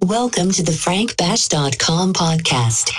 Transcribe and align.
Welcome 0.00 0.52
to 0.52 0.62
the 0.62 0.70
frankbash.com 0.70 2.12
podcast. 2.12 2.92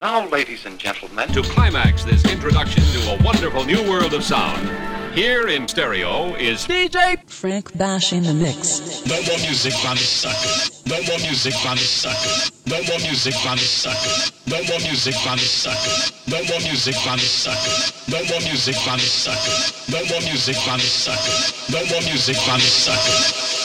Now, 0.00 0.28
ladies 0.28 0.66
and 0.66 0.80
gentlemen, 0.80 1.28
To 1.28 1.42
climax 1.42 2.02
this 2.02 2.24
introduction 2.24 2.82
to 2.82 3.12
a 3.14 3.22
wonderful 3.22 3.64
new 3.64 3.88
world 3.88 4.14
of 4.14 4.24
sound, 4.24 4.68
here 5.14 5.48
in 5.48 5.68
stereo 5.68 6.34
is 6.36 6.66
DJ 6.66 7.18
Frank 7.28 7.76
Bash 7.76 8.12
in 8.12 8.22
the 8.22 8.32
mix. 8.32 9.04
No 9.06 9.16
more 9.22 9.38
music 9.38 9.74
from 9.74 9.96
the 9.96 10.02
suckers. 10.02 10.82
No 10.86 10.96
more 11.02 11.18
music 11.18 11.54
from 11.54 11.76
the 11.76 11.84
suckers. 11.84 12.52
No 12.66 12.76
more 12.88 12.98
music 13.00 13.34
from 13.34 13.56
the 13.56 13.64
suckers. 13.64 14.32
No 14.46 14.56
more 14.64 14.80
music 14.80 15.14
from 15.14 15.36
the 15.36 15.44
suckers. 15.44 16.12
No 16.26 16.38
more 16.48 16.60
music 16.60 16.94
from 16.96 17.18
the 17.18 17.28
suckers. 17.28 18.08
No 18.08 18.18
more 18.24 18.40
music 18.40 18.76
from 18.76 18.96
the 18.96 19.04
suckers. 19.04 19.88
No 19.88 19.98
more 20.08 20.20
music 20.22 20.56
from 20.56 20.78
the 20.80 20.88
suckers. 20.88 21.68
No 21.68 21.78
more 21.92 22.02
music 22.08 22.36
from 22.36 22.58
the 22.58 22.70
suckers. 22.72 23.61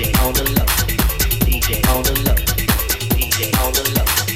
DJ 0.00 0.26
on 0.26 0.32
the 0.32 0.42
low, 0.56 0.64
DJ 1.44 1.86
on 1.90 2.02
the 2.02 2.12
low, 2.24 2.34
DJ 3.14 3.52
on 3.62 3.72
the 3.74 4.00
low. 4.00 4.29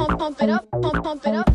Pump 0.00 1.49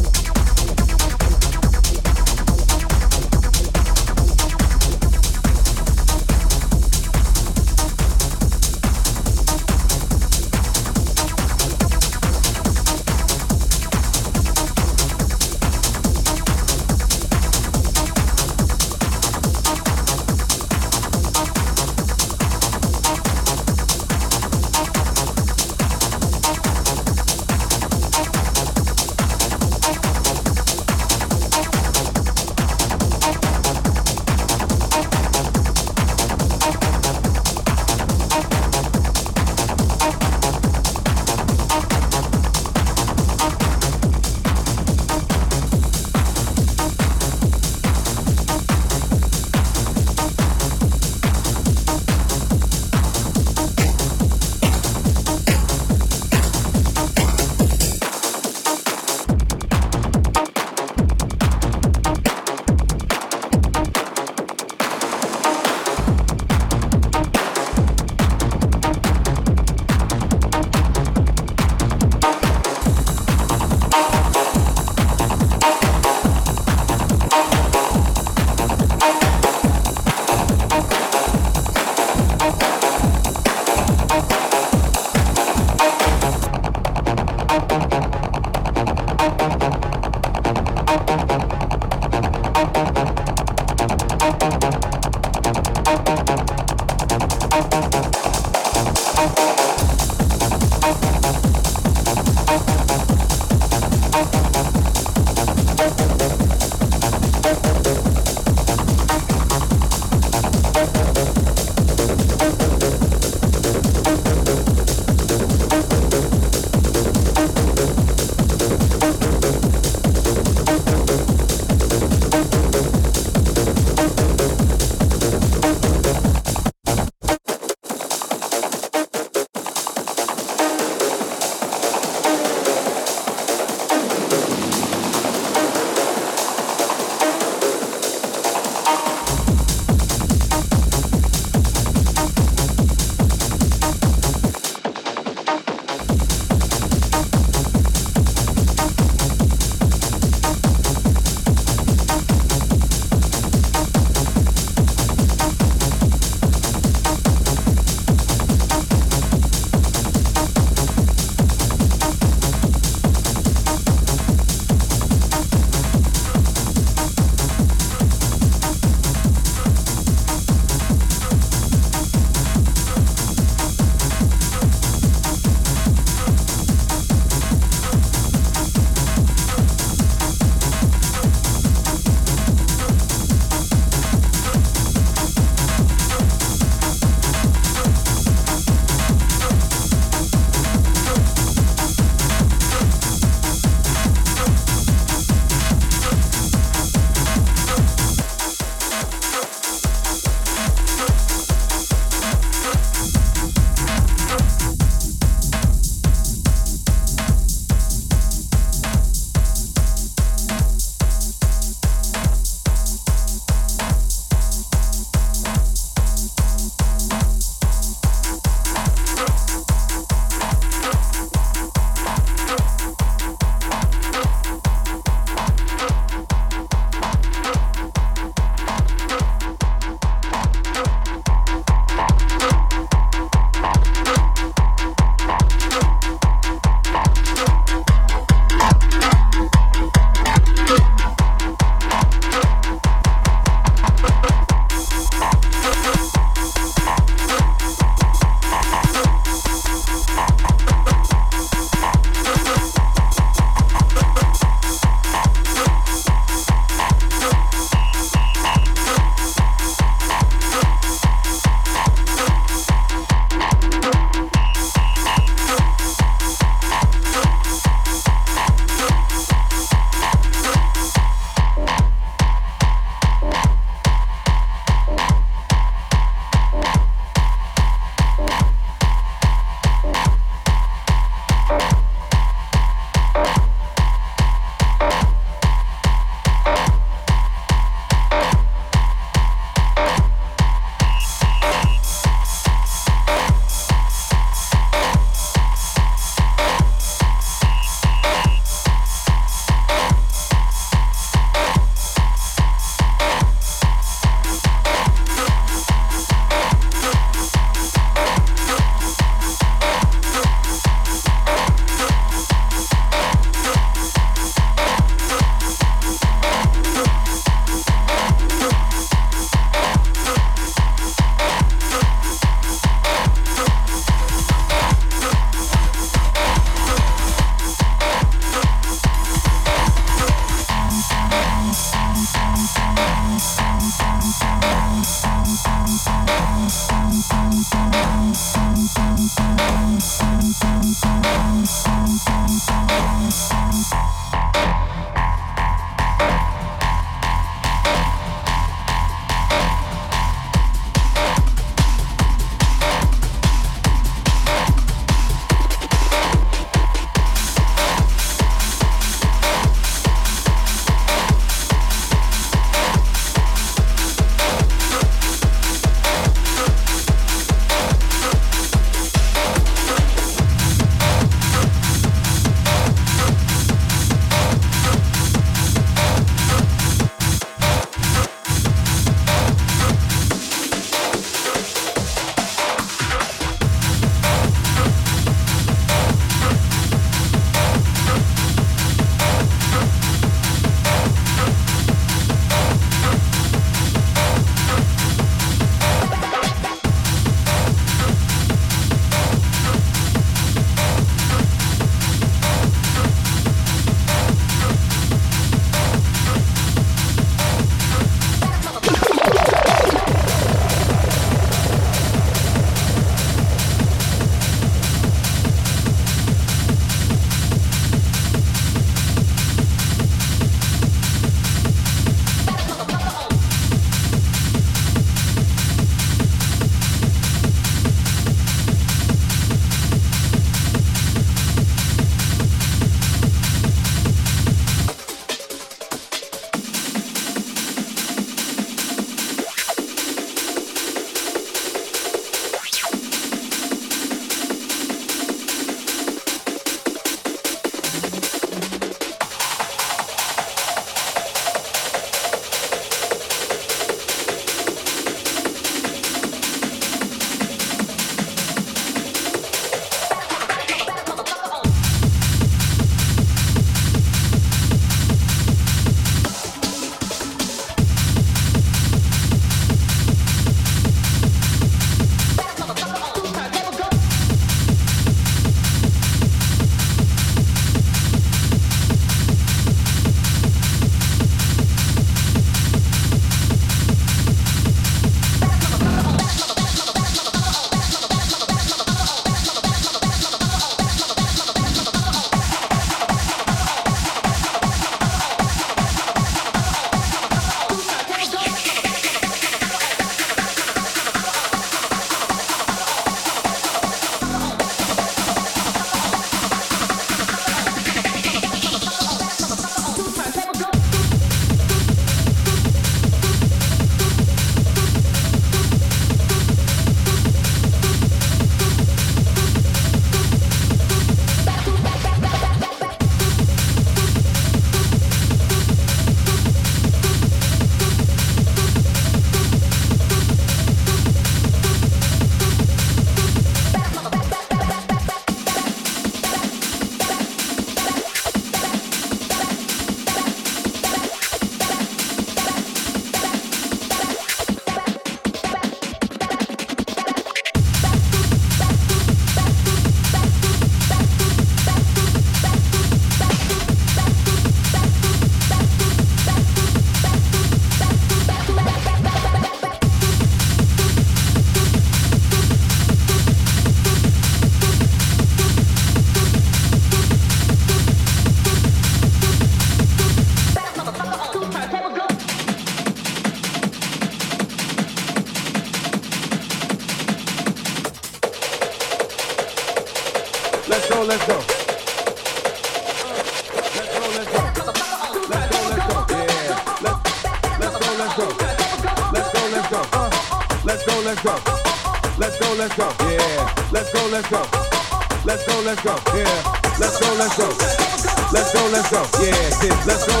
Let's 599.41 599.87
go, 599.87 600.00